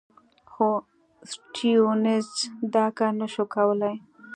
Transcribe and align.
خو 0.51 0.67
سټیونز 1.31 2.27
دا 2.73 2.85
کار 2.97 3.11
نه 3.21 3.27
شو 3.33 3.43
کولای. 3.53 3.95